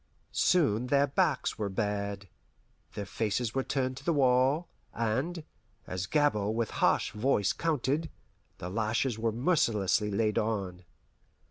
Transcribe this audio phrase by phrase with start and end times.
[0.31, 2.27] Soon their backs were bared,
[2.95, 5.43] their faces were turned to the wall, and,
[5.85, 8.09] as Gabord with harsh voice counted,
[8.57, 10.85] the lashes were mercilessly laid on.